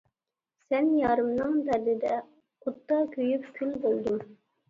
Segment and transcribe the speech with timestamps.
[0.69, 2.15] سەن يارىمنىڭ دەردىدە،
[2.65, 4.19] ئوتتا كۆيۈپ كۈل بولدۇم.